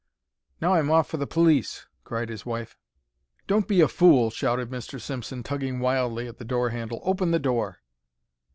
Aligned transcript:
"Now 0.59 0.73
I'm 0.73 0.89
off 0.89 1.07
for 1.09 1.17
the 1.17 1.27
police," 1.27 1.85
cried 2.05 2.29
his 2.29 2.43
wife. 2.43 2.75
"Don't 3.45 3.67
be 3.67 3.81
a 3.81 3.87
fool," 3.87 4.31
shouted 4.31 4.71
Mr. 4.71 4.99
Simpson, 4.99 5.43
tugging 5.43 5.79
wildly 5.79 6.25
at 6.27 6.39
the 6.39 6.43
door 6.43 6.71
handle. 6.71 7.01
"Open 7.03 7.29
the 7.29 7.37
door." 7.37 7.83